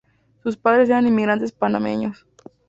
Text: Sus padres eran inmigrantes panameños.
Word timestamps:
Sus 0.41 0.57
padres 0.57 0.89
eran 0.89 1.05
inmigrantes 1.05 1.51
panameños. 1.51 2.25